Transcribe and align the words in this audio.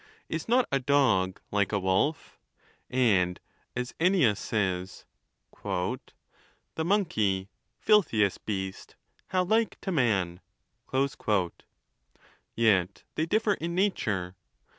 Is 0.29 0.49
not 0.49 0.67
a 0.71 0.79
dog 0.79 1.39
like 1.51 1.71
a 1.71 1.77
wolf? 1.79 2.39
And, 2.89 3.39
as 3.75 3.93
Ennius 3.99 4.39
says, 4.39 5.05
The 5.61 5.99
monkey, 6.83 7.49
filthiest 7.77 8.43
beast, 8.47 8.95
how 9.27 9.43
like 9.43 9.79
to 9.81 9.91
man! 9.91 10.41
Yet 12.55 13.03
they 13.13 13.27
differ 13.27 13.53
in 13.53 13.75
nature. 13.75 14.35